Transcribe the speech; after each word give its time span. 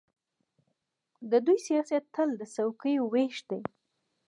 د 1.31 1.33
دوی 1.45 1.59
سیاست 1.67 2.03
تل 2.15 2.29
د 2.39 2.41
څوکۍو 2.55 3.03
وېش 3.13 3.37
دی. 3.49 3.61